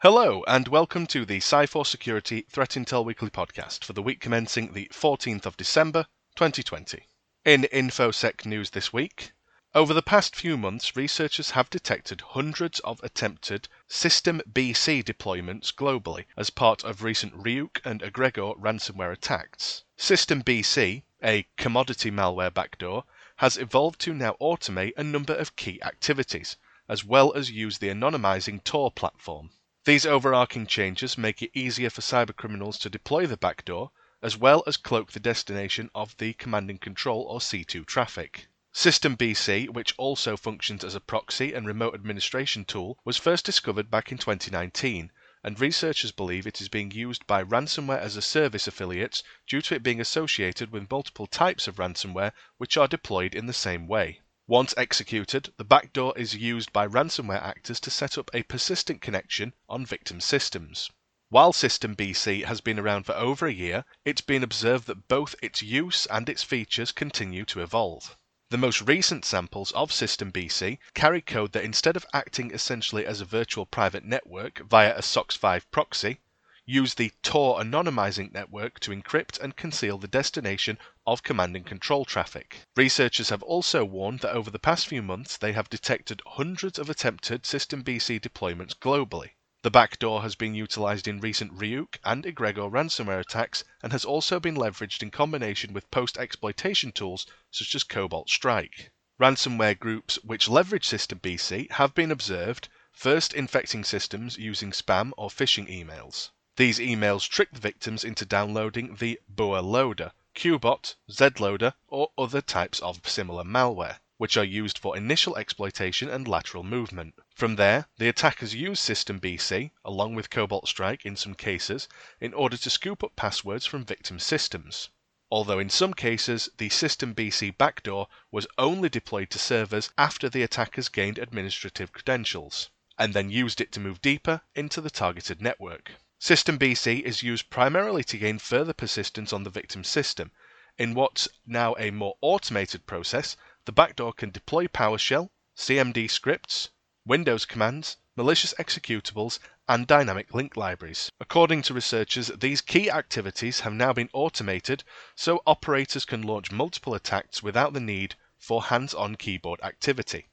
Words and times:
Hello, 0.00 0.44
and 0.46 0.68
welcome 0.68 1.08
to 1.08 1.24
the 1.24 1.38
Sci4 1.38 1.84
Security 1.84 2.46
Threat 2.48 2.76
Intel 2.76 3.04
Weekly 3.04 3.30
podcast 3.30 3.82
for 3.82 3.94
the 3.94 4.00
week 4.00 4.20
commencing 4.20 4.72
the 4.72 4.86
14th 4.92 5.44
of 5.44 5.56
December 5.56 6.06
2020. 6.36 7.02
In 7.44 7.62
InfoSec 7.72 8.46
news 8.46 8.70
this 8.70 8.92
week, 8.92 9.32
over 9.74 9.92
the 9.92 10.00
past 10.00 10.36
few 10.36 10.56
months, 10.56 10.94
researchers 10.94 11.50
have 11.50 11.68
detected 11.68 12.20
hundreds 12.20 12.78
of 12.84 13.02
attempted 13.02 13.66
System 13.88 14.40
BC 14.48 15.02
deployments 15.02 15.74
globally 15.74 16.26
as 16.36 16.50
part 16.50 16.84
of 16.84 17.02
recent 17.02 17.34
Ryuk 17.34 17.80
and 17.84 18.00
Egregor 18.00 18.56
ransomware 18.56 19.10
attacks. 19.10 19.82
System 19.96 20.44
BC, 20.44 21.02
a 21.24 21.44
commodity 21.56 22.12
malware 22.12 22.54
backdoor, 22.54 23.02
has 23.38 23.56
evolved 23.56 23.98
to 24.02 24.14
now 24.14 24.36
automate 24.40 24.92
a 24.96 25.02
number 25.02 25.34
of 25.34 25.56
key 25.56 25.82
activities, 25.82 26.56
as 26.88 27.04
well 27.04 27.34
as 27.34 27.50
use 27.50 27.78
the 27.78 27.88
anonymizing 27.88 28.62
Tor 28.62 28.92
platform. 28.92 29.50
These 29.88 30.04
overarching 30.04 30.66
changes 30.66 31.16
make 31.16 31.40
it 31.40 31.50
easier 31.54 31.88
for 31.88 32.02
cybercriminals 32.02 32.78
to 32.80 32.90
deploy 32.90 33.24
the 33.24 33.38
backdoor, 33.38 33.90
as 34.20 34.36
well 34.36 34.62
as 34.66 34.76
cloak 34.76 35.12
the 35.12 35.18
destination 35.18 35.90
of 35.94 36.14
the 36.18 36.34
command 36.34 36.68
and 36.68 36.78
control 36.78 37.22
or 37.22 37.40
C2 37.40 37.86
traffic. 37.86 38.48
System 38.70 39.16
BC, 39.16 39.70
which 39.70 39.94
also 39.96 40.36
functions 40.36 40.84
as 40.84 40.94
a 40.94 41.00
proxy 41.00 41.54
and 41.54 41.66
remote 41.66 41.94
administration 41.94 42.66
tool, 42.66 42.98
was 43.06 43.16
first 43.16 43.46
discovered 43.46 43.90
back 43.90 44.12
in 44.12 44.18
2019, 44.18 45.10
and 45.42 45.58
researchers 45.58 46.12
believe 46.12 46.46
it 46.46 46.60
is 46.60 46.68
being 46.68 46.90
used 46.90 47.26
by 47.26 47.42
ransomware 47.42 47.98
as 47.98 48.14
a 48.14 48.20
service 48.20 48.68
affiliates 48.68 49.22
due 49.46 49.62
to 49.62 49.74
it 49.74 49.82
being 49.82 50.02
associated 50.02 50.70
with 50.70 50.90
multiple 50.90 51.26
types 51.26 51.66
of 51.66 51.76
ransomware 51.76 52.32
which 52.58 52.76
are 52.76 52.88
deployed 52.88 53.34
in 53.34 53.46
the 53.46 53.54
same 53.54 53.86
way. 53.88 54.20
Once 54.50 54.72
executed, 54.78 55.52
the 55.58 55.64
backdoor 55.64 56.16
is 56.16 56.34
used 56.34 56.72
by 56.72 56.86
ransomware 56.86 57.42
actors 57.42 57.78
to 57.78 57.90
set 57.90 58.16
up 58.16 58.30
a 58.32 58.42
persistent 58.44 59.02
connection 59.02 59.52
on 59.68 59.84
victim 59.84 60.22
systems. 60.22 60.90
While 61.28 61.52
System 61.52 61.94
BC 61.94 62.46
has 62.46 62.62
been 62.62 62.78
around 62.78 63.04
for 63.04 63.14
over 63.14 63.46
a 63.46 63.52
year, 63.52 63.84
it's 64.06 64.22
been 64.22 64.42
observed 64.42 64.86
that 64.86 65.06
both 65.06 65.34
its 65.42 65.60
use 65.60 66.06
and 66.06 66.30
its 66.30 66.42
features 66.42 66.92
continue 66.92 67.44
to 67.44 67.60
evolve. 67.60 68.16
The 68.48 68.56
most 68.56 68.80
recent 68.80 69.26
samples 69.26 69.70
of 69.72 69.92
System 69.92 70.32
BC 70.32 70.78
carry 70.94 71.20
code 71.20 71.52
that 71.52 71.64
instead 71.64 71.94
of 71.94 72.06
acting 72.14 72.50
essentially 72.50 73.04
as 73.04 73.20
a 73.20 73.26
virtual 73.26 73.66
private 73.66 74.04
network 74.06 74.60
via 74.60 74.96
a 74.96 75.02
SOCKS 75.02 75.36
5 75.36 75.70
proxy, 75.70 76.20
use 76.64 76.94
the 76.94 77.12
Tor 77.22 77.60
anonymizing 77.60 78.32
network 78.32 78.80
to 78.80 78.92
encrypt 78.92 79.38
and 79.40 79.56
conceal 79.56 79.98
the 79.98 80.08
destination 80.08 80.78
of 81.10 81.22
command 81.22 81.56
and 81.56 81.64
control 81.64 82.04
traffic. 82.04 82.66
Researchers 82.76 83.30
have 83.30 83.42
also 83.42 83.82
warned 83.82 84.20
that 84.20 84.34
over 84.34 84.50
the 84.50 84.58
past 84.58 84.86
few 84.86 85.00
months 85.00 85.38
they 85.38 85.52
have 85.52 85.70
detected 85.70 86.20
hundreds 86.26 86.78
of 86.78 86.90
attempted 86.90 87.46
System 87.46 87.82
BC 87.82 88.20
deployments 88.20 88.74
globally. 88.74 89.30
The 89.62 89.70
backdoor 89.70 90.20
has 90.20 90.34
been 90.34 90.54
utilized 90.54 91.08
in 91.08 91.18
recent 91.18 91.52
Ryuk 91.56 91.96
and 92.04 92.24
Egregor 92.24 92.70
ransomware 92.70 93.20
attacks 93.20 93.64
and 93.82 93.90
has 93.90 94.04
also 94.04 94.38
been 94.38 94.54
leveraged 94.54 95.02
in 95.02 95.10
combination 95.10 95.72
with 95.72 95.90
post 95.90 96.18
exploitation 96.18 96.92
tools 96.92 97.26
such 97.50 97.74
as 97.74 97.84
Cobalt 97.84 98.28
Strike. 98.28 98.90
Ransomware 99.18 99.78
groups 99.78 100.16
which 100.22 100.46
leverage 100.46 100.86
System 100.86 101.20
BC 101.20 101.70
have 101.72 101.94
been 101.94 102.10
observed 102.10 102.68
first 102.92 103.32
infecting 103.32 103.82
systems 103.82 104.36
using 104.36 104.72
spam 104.72 105.12
or 105.16 105.30
phishing 105.30 105.68
emails. 105.68 106.30
These 106.56 106.78
emails 106.78 107.28
trick 107.28 107.52
the 107.52 107.60
victims 107.60 108.04
into 108.04 108.26
downloading 108.26 108.96
the 108.96 109.18
Buer 109.28 109.62
loader, 109.62 110.12
Qbot, 110.38 110.94
Zloader, 111.10 111.74
or 111.88 112.12
other 112.16 112.40
types 112.40 112.78
of 112.78 113.00
similar 113.04 113.42
malware, 113.42 113.98
which 114.18 114.36
are 114.36 114.44
used 114.44 114.78
for 114.78 114.96
initial 114.96 115.36
exploitation 115.36 116.08
and 116.08 116.28
lateral 116.28 116.62
movement. 116.62 117.16
From 117.34 117.56
there, 117.56 117.88
the 117.96 118.08
attackers 118.08 118.54
use 118.54 118.78
System 118.78 119.18
BC, 119.18 119.72
along 119.84 120.14
with 120.14 120.30
Cobalt 120.30 120.68
Strike 120.68 121.04
in 121.04 121.16
some 121.16 121.34
cases, 121.34 121.88
in 122.20 122.32
order 122.34 122.56
to 122.56 122.70
scoop 122.70 123.02
up 123.02 123.16
passwords 123.16 123.66
from 123.66 123.84
victim 123.84 124.20
systems. 124.20 124.90
Although 125.28 125.58
in 125.58 125.70
some 125.70 125.92
cases 125.92 126.48
the 126.58 126.68
System 126.68 127.16
BC 127.16 127.58
backdoor 127.58 128.06
was 128.30 128.46
only 128.56 128.88
deployed 128.88 129.30
to 129.30 129.40
servers 129.40 129.90
after 129.98 130.28
the 130.28 130.44
attackers 130.44 130.88
gained 130.88 131.18
administrative 131.18 131.92
credentials, 131.92 132.70
and 132.96 133.12
then 133.12 133.28
used 133.28 133.60
it 133.60 133.72
to 133.72 133.80
move 133.80 134.00
deeper 134.00 134.42
into 134.54 134.80
the 134.80 134.88
targeted 134.88 135.42
network. 135.42 135.94
System 136.20 136.58
BC 136.58 137.02
is 137.02 137.22
used 137.22 137.48
primarily 137.48 138.02
to 138.02 138.18
gain 138.18 138.40
further 138.40 138.72
persistence 138.72 139.32
on 139.32 139.44
the 139.44 139.50
victim 139.50 139.84
system. 139.84 140.32
In 140.76 140.92
what's 140.92 141.28
now 141.46 141.76
a 141.78 141.92
more 141.92 142.16
automated 142.20 142.86
process, 142.86 143.36
the 143.66 143.70
backdoor 143.70 144.12
can 144.14 144.30
deploy 144.30 144.66
PowerShell, 144.66 145.30
CMD 145.56 146.10
scripts, 146.10 146.70
Windows 147.06 147.44
commands, 147.44 147.98
malicious 148.16 148.52
executables, 148.58 149.38
and 149.68 149.86
dynamic 149.86 150.34
link 150.34 150.56
libraries. 150.56 151.12
According 151.20 151.62
to 151.62 151.74
researchers, 151.74 152.32
these 152.36 152.62
key 152.62 152.90
activities 152.90 153.60
have 153.60 153.72
now 153.72 153.92
been 153.92 154.10
automated 154.12 154.82
so 155.14 155.40
operators 155.46 156.04
can 156.04 156.22
launch 156.22 156.50
multiple 156.50 156.94
attacks 156.94 157.44
without 157.44 157.74
the 157.74 157.80
need 157.80 158.16
for 158.36 158.64
hands 158.64 158.92
on 158.92 159.14
keyboard 159.14 159.60
activity, 159.62 160.26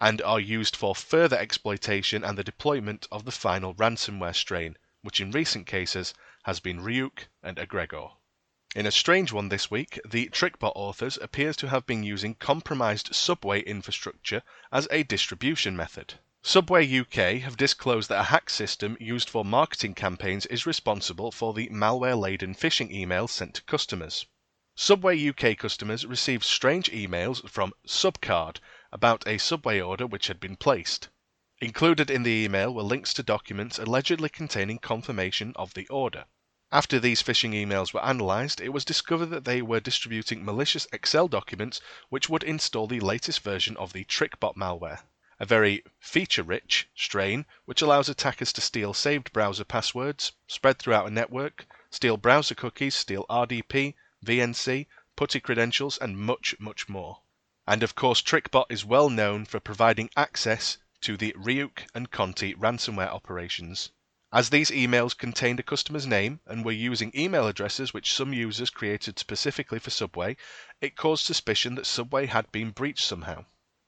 and 0.00 0.22
are 0.22 0.38
used 0.38 0.76
for 0.76 0.94
further 0.94 1.36
exploitation 1.36 2.22
and 2.22 2.38
the 2.38 2.44
deployment 2.44 3.08
of 3.10 3.24
the 3.24 3.32
final 3.32 3.74
ransomware 3.74 4.36
strain 4.36 4.76
which 5.02 5.20
in 5.20 5.30
recent 5.32 5.66
cases 5.66 6.14
has 6.44 6.60
been 6.60 6.80
Ryuk 6.80 7.26
and 7.42 7.56
Egregor. 7.58 8.12
In 8.74 8.86
a 8.86 8.90
strange 8.90 9.32
one 9.32 9.48
this 9.48 9.70
week, 9.70 10.00
the 10.08 10.28
TrickBot 10.30 10.72
authors 10.74 11.18
appears 11.18 11.56
to 11.56 11.68
have 11.68 11.84
been 11.84 12.02
using 12.02 12.36
compromised 12.36 13.14
Subway 13.14 13.60
infrastructure 13.62 14.42
as 14.70 14.88
a 14.90 15.02
distribution 15.02 15.76
method. 15.76 16.14
Subway 16.44 16.86
UK 16.98 17.42
have 17.42 17.56
disclosed 17.56 18.08
that 18.08 18.20
a 18.20 18.24
hack 18.24 18.48
system 18.48 18.96
used 18.98 19.28
for 19.28 19.44
marketing 19.44 19.94
campaigns 19.94 20.46
is 20.46 20.66
responsible 20.66 21.30
for 21.30 21.52
the 21.52 21.68
malware-laden 21.68 22.54
phishing 22.54 22.90
emails 22.90 23.30
sent 23.30 23.54
to 23.54 23.62
customers. 23.62 24.26
Subway 24.74 25.28
UK 25.28 25.58
customers 25.58 26.06
received 26.06 26.44
strange 26.44 26.90
emails 26.90 27.48
from 27.48 27.74
Subcard 27.86 28.56
about 28.90 29.26
a 29.26 29.36
Subway 29.36 29.80
order 29.80 30.06
which 30.06 30.28
had 30.28 30.40
been 30.40 30.56
placed. 30.56 31.10
Included 31.62 32.10
in 32.10 32.24
the 32.24 32.44
email 32.44 32.74
were 32.74 32.82
links 32.82 33.14
to 33.14 33.22
documents 33.22 33.78
allegedly 33.78 34.28
containing 34.28 34.80
confirmation 34.80 35.52
of 35.54 35.74
the 35.74 35.86
order. 35.86 36.24
After 36.72 36.98
these 36.98 37.22
phishing 37.22 37.52
emails 37.52 37.94
were 37.94 38.04
analyzed, 38.04 38.60
it 38.60 38.70
was 38.70 38.84
discovered 38.84 39.26
that 39.26 39.44
they 39.44 39.62
were 39.62 39.78
distributing 39.78 40.44
malicious 40.44 40.88
Excel 40.92 41.28
documents 41.28 41.80
which 42.08 42.28
would 42.28 42.42
install 42.42 42.88
the 42.88 42.98
latest 42.98 43.42
version 43.42 43.76
of 43.76 43.92
the 43.92 44.04
TrickBot 44.06 44.56
malware, 44.56 45.04
a 45.38 45.46
very 45.46 45.84
feature 46.00 46.42
rich 46.42 46.88
strain 46.96 47.46
which 47.64 47.80
allows 47.80 48.08
attackers 48.08 48.52
to 48.54 48.60
steal 48.60 48.92
saved 48.92 49.32
browser 49.32 49.62
passwords, 49.62 50.32
spread 50.48 50.80
throughout 50.80 51.06
a 51.06 51.12
network, 51.12 51.66
steal 51.92 52.16
browser 52.16 52.56
cookies, 52.56 52.96
steal 52.96 53.24
RDP, 53.30 53.94
VNC, 54.26 54.88
PuTTY 55.14 55.38
credentials, 55.40 55.96
and 55.96 56.18
much, 56.18 56.56
much 56.58 56.88
more. 56.88 57.20
And 57.68 57.84
of 57.84 57.94
course, 57.94 58.20
TrickBot 58.20 58.66
is 58.68 58.84
well 58.84 59.08
known 59.08 59.44
for 59.44 59.60
providing 59.60 60.10
access 60.16 60.78
to 61.02 61.16
the 61.16 61.32
Ryuk 61.36 61.80
and 61.94 62.10
Conti 62.10 62.54
ransomware 62.54 63.12
operations. 63.12 63.90
As 64.32 64.48
these 64.48 64.70
emails 64.70 65.14
contained 65.14 65.60
a 65.60 65.62
customer's 65.62 66.06
name 66.06 66.40
and 66.46 66.64
were 66.64 66.72
using 66.72 67.12
email 67.14 67.46
addresses 67.46 67.92
which 67.92 68.14
some 68.14 68.32
users 68.32 68.70
created 68.70 69.18
specifically 69.18 69.78
for 69.78 69.90
Subway, 69.90 70.36
it 70.80 70.96
caused 70.96 71.26
suspicion 71.26 71.74
that 71.74 71.86
Subway 71.86 72.26
had 72.26 72.50
been 72.50 72.70
breached 72.70 73.04
somehow. 73.04 73.44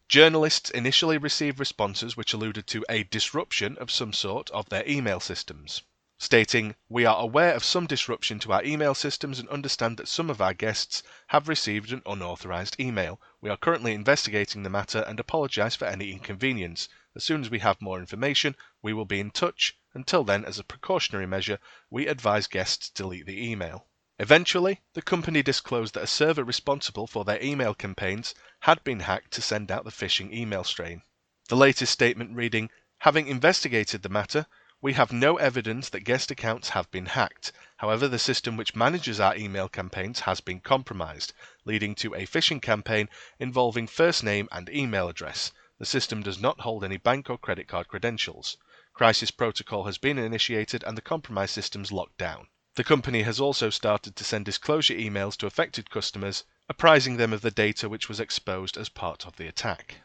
Journalists 0.07 0.71
initially 0.71 1.17
received 1.17 1.59
responses 1.59 2.15
which 2.15 2.35
alluded 2.35 2.67
to 2.67 2.85
a 2.91 3.05
disruption 3.05 3.79
of 3.79 3.91
some 3.91 4.13
sort 4.13 4.51
of 4.51 4.69
their 4.69 4.87
email 4.87 5.19
systems, 5.19 5.81
stating, 6.19 6.75
We 6.89 7.07
are 7.07 7.17
aware 7.17 7.55
of 7.55 7.65
some 7.65 7.87
disruption 7.87 8.39
to 8.41 8.53
our 8.53 8.63
email 8.63 8.95
systems 8.95 9.39
and 9.39 9.49
understand 9.49 9.97
that 9.97 10.09
some 10.09 10.29
of 10.29 10.43
our 10.43 10.53
guests 10.53 11.03
have 11.29 11.49
received 11.49 11.91
an 11.91 12.03
unauthorized 12.05 12.77
email. 12.79 13.19
We 13.41 13.49
are 13.49 13.57
currently 13.57 13.95
investigating 13.95 14.63
the 14.63 14.69
matter 14.69 15.01
and 15.07 15.19
apologize 15.19 15.75
for 15.75 15.87
any 15.87 16.13
inconvenience. 16.13 16.89
As 17.17 17.23
soon 17.23 17.43
as 17.43 17.51
we 17.51 17.61
have 17.61 17.81
more 17.81 18.01
information, 18.01 18.57
we 18.83 18.93
will 18.93 19.05
be 19.05 19.21
in 19.21 19.31
touch. 19.31 19.79
Until 19.93 20.25
then, 20.25 20.45
as 20.45 20.59
a 20.59 20.65
precautionary 20.65 21.27
measure, 21.27 21.61
we 21.89 22.09
advise 22.09 22.49
guests 22.49 22.89
to 22.89 23.03
delete 23.03 23.27
the 23.27 23.51
email. 23.51 23.87
Eventually, 24.19 24.81
the 24.95 25.03
company 25.03 25.43
disclosed 25.43 25.95
that 25.95 26.03
a 26.03 26.09
server 26.09 26.43
responsible 26.43 27.07
for 27.07 27.25
their 27.25 27.43
email 27.43 27.75
campaigns 27.75 28.35
had 28.61 28.83
been 28.83 29.01
hacked 29.01 29.33
to 29.33 29.43
send 29.43 29.71
out 29.71 29.85
the 29.85 29.91
phishing 29.91 30.33
email 30.33 30.65
strain. 30.65 31.03
The 31.49 31.57
latest 31.57 31.93
statement 31.93 32.35
reading, 32.35 32.71
Having 32.99 33.29
investigated 33.29 34.03
the 34.03 34.09
matter, 34.09 34.47
we 34.81 34.95
have 34.95 35.13
no 35.13 35.37
evidence 35.37 35.89
that 35.91 36.01
guest 36.01 36.31
accounts 36.31 36.71
have 36.71 36.91
been 36.91 37.07
hacked. 37.07 37.53
However, 37.77 38.09
the 38.09 38.19
system 38.19 38.57
which 38.57 38.75
manages 38.75 39.21
our 39.21 39.37
email 39.37 39.69
campaigns 39.69 40.21
has 40.21 40.41
been 40.41 40.61
compromised, 40.61 41.33
leading 41.65 41.95
to 41.97 42.15
a 42.15 42.27
phishing 42.27 42.61
campaign 42.61 43.09
involving 43.39 43.87
first 43.87 44.25
name 44.25 44.49
and 44.51 44.69
email 44.69 45.09
address. 45.09 45.53
The 45.79 45.85
system 45.85 46.23
does 46.23 46.39
not 46.39 46.61
hold 46.61 46.85
any 46.85 46.99
bank 46.99 47.29
or 47.29 47.37
credit 47.37 47.67
card 47.67 47.89
credentials. 47.89 48.57
Crisis 48.93 49.33
protocol 49.33 49.85
has 49.85 49.99
been 49.99 50.19
initiated 50.19 50.85
and 50.85 50.97
the 50.97 51.03
compromised 51.03 51.53
systems 51.53 51.91
locked 51.91 52.17
down. 52.17 52.47
The 52.77 52.85
company 52.85 53.23
has 53.23 53.41
also 53.41 53.71
started 53.71 54.15
to 54.15 54.25
send 54.25 54.45
disclosure 54.45 54.95
emails 54.95 55.37
to 55.39 55.47
affected 55.47 55.91
customers, 55.91 56.45
apprising 56.69 57.17
them 57.17 57.33
of 57.33 57.41
the 57.41 57.51
data 57.51 57.89
which 57.89 58.09
was 58.09 58.21
exposed 58.21 58.77
as 58.77 58.89
part 58.89 59.27
of 59.27 59.35
the 59.37 59.49
attack. 59.49 60.03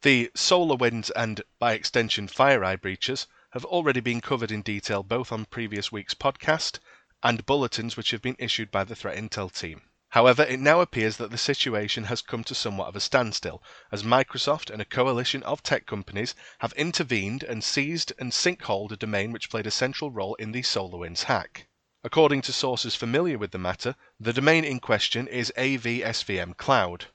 The 0.00 0.30
SolarWinds 0.34 1.10
and, 1.14 1.42
by 1.58 1.74
extension, 1.74 2.26
FireEye 2.28 2.80
breaches 2.80 3.26
have 3.50 3.64
already 3.64 4.00
been 4.00 4.20
covered 4.20 4.50
in 4.50 4.62
detail 4.62 5.02
both 5.02 5.30
on 5.30 5.44
previous 5.44 5.92
week's 5.92 6.14
podcast 6.14 6.78
and 7.22 7.44
bulletins 7.44 7.96
which 7.96 8.12
have 8.12 8.22
been 8.22 8.36
issued 8.38 8.70
by 8.70 8.84
the 8.84 8.96
Threat 8.96 9.16
Intel 9.16 9.52
team. 9.52 9.82
However, 10.16 10.44
it 10.44 10.60
now 10.60 10.80
appears 10.80 11.18
that 11.18 11.30
the 11.30 11.36
situation 11.36 12.04
has 12.04 12.22
come 12.22 12.42
to 12.44 12.54
somewhat 12.54 12.88
of 12.88 12.96
a 12.96 13.00
standstill, 13.00 13.62
as 13.92 14.02
Microsoft 14.02 14.70
and 14.70 14.80
a 14.80 14.86
coalition 14.86 15.42
of 15.42 15.62
tech 15.62 15.84
companies 15.84 16.34
have 16.60 16.72
intervened 16.72 17.42
and 17.42 17.62
seized 17.62 18.14
and 18.18 18.32
sinkholed 18.32 18.92
a 18.92 18.96
domain 18.96 19.30
which 19.30 19.50
played 19.50 19.66
a 19.66 19.70
central 19.70 20.10
role 20.10 20.34
in 20.36 20.52
the 20.52 20.62
SolarWinds 20.62 21.24
hack. 21.24 21.66
According 22.02 22.40
to 22.48 22.52
sources 22.54 22.94
familiar 22.94 23.36
with 23.36 23.50
the 23.50 23.58
matter, 23.58 23.94
the 24.18 24.32
domain 24.32 24.64
in 24.64 24.80
question 24.80 25.28
is 25.28 25.52
AVSVM 25.54 26.56
Cloud, 26.56 27.08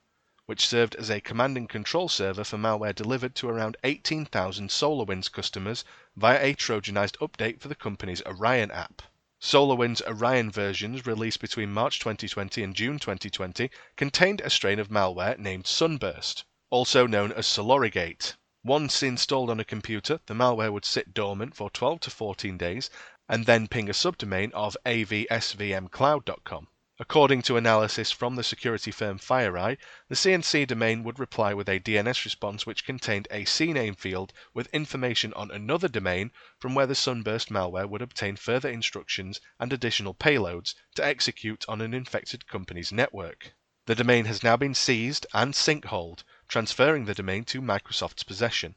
which 0.46 0.68
served 0.68 0.94
as 0.94 1.10
a 1.10 1.22
command 1.22 1.58
and 1.58 1.68
control 1.68 2.08
server 2.08 2.44
for 2.44 2.60
malware 2.60 2.94
delivered 2.94 3.34
to 3.34 3.50
around 3.50 3.78
18,000 3.84 4.70
SolarWinds 4.70 5.32
customers 5.32 5.84
via 6.16 6.40
a 6.40 6.54
Trojanized 6.54 7.18
update 7.18 7.62
for 7.62 7.68
the 7.68 7.74
company's 7.74 8.22
Orion 8.28 8.70
app. 8.70 9.02
SolarWinds 9.42 10.04
Orion 10.06 10.52
versions 10.52 11.08
released 11.08 11.42
between 11.42 11.74
March 11.74 11.98
2020 11.98 12.62
and 12.62 12.76
June 12.76 13.00
2020 13.00 13.72
contained 13.96 14.40
a 14.42 14.52
strain 14.52 14.78
of 14.78 14.90
malware 14.90 15.36
named 15.40 15.66
Sunburst, 15.66 16.44
also 16.70 17.08
known 17.08 17.32
as 17.32 17.48
Solorigate. 17.48 18.36
Once 18.64 19.02
installed 19.02 19.50
on 19.50 19.60
a 19.60 19.66
computer, 19.66 20.20
the 20.28 20.36
malware 20.36 20.72
would 20.72 20.86
sit 20.86 21.16
dormant 21.16 21.56
for 21.56 21.72
12 21.72 22.02
to 22.02 22.12
14 22.12 22.56
days 22.56 22.92
and 23.28 23.48
then 23.48 23.68
ping 23.68 23.90
a 23.90 23.94
subdomain 23.94 24.52
of 24.52 24.78
avsvmcloud.com. 24.86 26.68
According 27.02 27.42
to 27.44 27.58
analysis 27.58 28.12
from 28.12 28.36
the 28.36 28.44
security 28.44 28.92
firm 28.92 29.18
FireEye, 29.18 29.80
the 30.08 30.16
CNC 30.16 30.68
domain 30.68 31.02
would 31.04 31.18
reply 31.18 31.52
with 31.52 31.68
a 31.68 31.80
DNS 31.80 32.24
response 32.24 32.64
which 32.68 32.86
contained 32.86 33.28
a 33.32 33.44
CNAME 33.44 33.98
field 33.98 34.32
with 34.54 34.72
information 34.72 35.34
on 35.34 35.50
another 35.50 35.88
domain 35.88 36.32
from 36.60 36.76
where 36.76 36.86
the 36.86 36.94
Sunburst 36.94 37.50
malware 37.50 37.90
would 37.90 38.04
obtain 38.04 38.36
further 38.36 38.70
instructions 38.70 39.42
and 39.60 39.74
additional 39.74 40.14
payloads 40.14 40.76
to 40.94 41.04
execute 41.04 41.66
on 41.68 41.82
an 41.82 41.96
infected 41.96 42.48
company's 42.48 42.92
network. 42.92 43.54
The 43.88 43.96
domain 43.96 44.26
has 44.26 44.44
now 44.44 44.56
been 44.56 44.76
seized 44.76 45.26
and 45.34 45.56
sinkholed, 45.56 46.24
transferring 46.48 47.06
the 47.06 47.16
domain 47.16 47.46
to 47.46 47.64
Microsoft's 47.64 48.24
possession. 48.24 48.76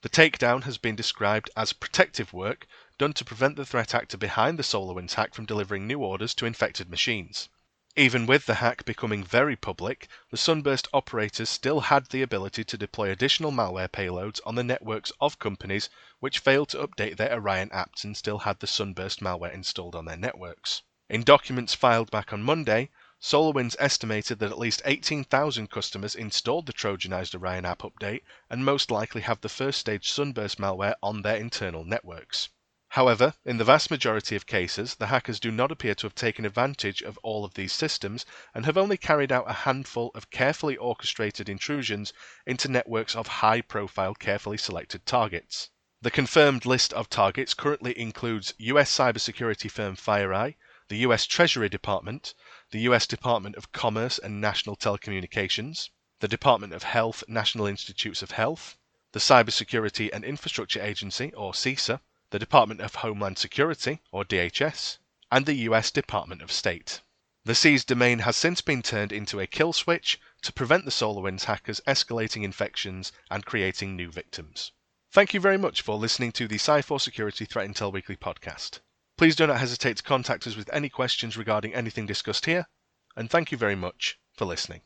The 0.00 0.08
takedown 0.08 0.62
has 0.62 0.78
been 0.78 0.96
described 0.96 1.50
as 1.54 1.74
protective 1.74 2.32
work 2.32 2.66
done 2.96 3.12
to 3.12 3.24
prevent 3.24 3.56
the 3.56 3.66
threat 3.66 3.94
actor 3.94 4.16
behind 4.16 4.58
the 4.58 4.62
SolarWinds 4.62 5.12
hack 5.12 5.34
from 5.34 5.44
delivering 5.44 5.86
new 5.86 6.00
orders 6.00 6.34
to 6.36 6.46
infected 6.46 6.88
machines. 6.88 7.50
Even 7.98 8.26
with 8.26 8.44
the 8.44 8.56
hack 8.56 8.84
becoming 8.84 9.24
very 9.24 9.56
public, 9.56 10.06
the 10.30 10.36
Sunburst 10.36 10.86
operators 10.92 11.48
still 11.48 11.80
had 11.80 12.10
the 12.10 12.20
ability 12.20 12.62
to 12.62 12.76
deploy 12.76 13.10
additional 13.10 13.50
malware 13.50 13.88
payloads 13.88 14.38
on 14.44 14.54
the 14.54 14.62
networks 14.62 15.12
of 15.18 15.38
companies 15.38 15.88
which 16.20 16.40
failed 16.40 16.68
to 16.68 16.86
update 16.86 17.16
their 17.16 17.32
Orion 17.32 17.70
apps 17.70 18.04
and 18.04 18.14
still 18.14 18.40
had 18.40 18.60
the 18.60 18.66
Sunburst 18.66 19.20
malware 19.20 19.50
installed 19.50 19.94
on 19.94 20.04
their 20.04 20.18
networks. 20.18 20.82
In 21.08 21.22
documents 21.22 21.72
filed 21.72 22.10
back 22.10 22.34
on 22.34 22.42
Monday, 22.42 22.90
SolarWinds 23.18 23.76
estimated 23.78 24.40
that 24.40 24.50
at 24.50 24.58
least 24.58 24.82
18,000 24.84 25.70
customers 25.70 26.14
installed 26.14 26.66
the 26.66 26.74
Trojanized 26.74 27.34
Orion 27.34 27.64
app 27.64 27.78
update 27.78 28.24
and 28.50 28.62
most 28.62 28.90
likely 28.90 29.22
have 29.22 29.40
the 29.40 29.48
first 29.48 29.80
stage 29.80 30.10
Sunburst 30.10 30.58
malware 30.58 30.96
on 31.02 31.22
their 31.22 31.36
internal 31.36 31.82
networks. 31.82 32.50
However, 32.96 33.34
in 33.44 33.58
the 33.58 33.64
vast 33.64 33.90
majority 33.90 34.36
of 34.36 34.46
cases, 34.46 34.94
the 34.94 35.08
hackers 35.08 35.38
do 35.38 35.50
not 35.50 35.70
appear 35.70 35.94
to 35.96 36.06
have 36.06 36.14
taken 36.14 36.46
advantage 36.46 37.02
of 37.02 37.18
all 37.18 37.44
of 37.44 37.52
these 37.52 37.74
systems 37.74 38.24
and 38.54 38.64
have 38.64 38.78
only 38.78 38.96
carried 38.96 39.30
out 39.30 39.44
a 39.50 39.64
handful 39.68 40.10
of 40.14 40.30
carefully 40.30 40.78
orchestrated 40.78 41.46
intrusions 41.46 42.14
into 42.46 42.68
networks 42.70 43.14
of 43.14 43.26
high 43.26 43.60
profile, 43.60 44.14
carefully 44.14 44.56
selected 44.56 45.04
targets. 45.04 45.68
The 46.00 46.10
confirmed 46.10 46.64
list 46.64 46.94
of 46.94 47.10
targets 47.10 47.52
currently 47.52 47.92
includes 48.00 48.54
US 48.56 48.90
cybersecurity 48.90 49.70
firm 49.70 49.94
FireEye, 49.94 50.54
the 50.88 50.96
US 51.00 51.26
Treasury 51.26 51.68
Department, 51.68 52.32
the 52.70 52.80
US 52.88 53.06
Department 53.06 53.56
of 53.56 53.72
Commerce 53.72 54.18
and 54.18 54.40
National 54.40 54.74
Telecommunications, 54.74 55.90
the 56.20 56.28
Department 56.28 56.72
of 56.72 56.84
Health 56.84 57.24
National 57.28 57.66
Institutes 57.66 58.22
of 58.22 58.30
Health, 58.30 58.78
the 59.12 59.20
Cybersecurity 59.20 60.08
and 60.14 60.24
Infrastructure 60.24 60.80
Agency, 60.80 61.30
or 61.34 61.52
CISA, 61.52 62.00
the 62.30 62.38
Department 62.38 62.80
of 62.80 62.96
Homeland 62.96 63.38
Security, 63.38 64.00
or 64.10 64.24
DHS, 64.24 64.98
and 65.30 65.46
the 65.46 65.54
US 65.54 65.90
Department 65.90 66.42
of 66.42 66.50
State. 66.50 67.00
The 67.44 67.54
seized 67.54 67.86
domain 67.86 68.18
has 68.20 68.36
since 68.36 68.60
been 68.60 68.82
turned 68.82 69.12
into 69.12 69.38
a 69.38 69.46
kill 69.46 69.72
switch 69.72 70.20
to 70.42 70.52
prevent 70.52 70.84
the 70.84 70.90
SolarWinds 70.90 71.44
hackers 71.44 71.80
escalating 71.86 72.42
infections 72.42 73.12
and 73.30 73.46
creating 73.46 73.94
new 73.94 74.10
victims. 74.10 74.72
Thank 75.12 75.32
you 75.32 75.40
very 75.40 75.56
much 75.56 75.82
for 75.82 75.96
listening 75.96 76.32
to 76.32 76.48
the 76.48 76.56
Sci4 76.56 77.00
Security 77.00 77.44
Threat 77.44 77.68
Intel 77.68 77.92
Weekly 77.92 78.16
podcast. 78.16 78.80
Please 79.16 79.36
do 79.36 79.46
not 79.46 79.60
hesitate 79.60 79.98
to 79.98 80.02
contact 80.02 80.46
us 80.46 80.56
with 80.56 80.68
any 80.72 80.88
questions 80.88 81.36
regarding 81.36 81.72
anything 81.72 82.06
discussed 82.06 82.46
here, 82.46 82.66
and 83.14 83.30
thank 83.30 83.52
you 83.52 83.56
very 83.56 83.76
much 83.76 84.18
for 84.34 84.44
listening. 84.44 84.82